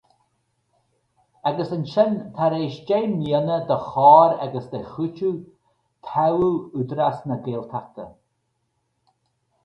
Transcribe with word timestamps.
Agus 1.49 1.71
ansin, 1.75 2.13
tar 2.37 2.53
éis 2.59 2.77
deich 2.87 3.05
mbliana 3.11 3.57
de 3.71 3.77
chor 3.89 4.31
agus 4.45 4.65
de 4.71 4.79
chúiteamh 4.93 5.43
toghadh 6.07 6.79
Údarás 6.81 7.19
na 7.33 7.37
Gaeltachta. 7.49 8.07